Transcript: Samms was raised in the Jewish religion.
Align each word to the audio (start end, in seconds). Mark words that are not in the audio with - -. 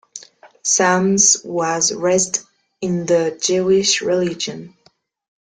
Samms 0.63 1.45
was 1.45 1.93
raised 1.93 2.39
in 2.81 3.05
the 3.05 3.39
Jewish 3.39 4.01
religion. 4.01 4.75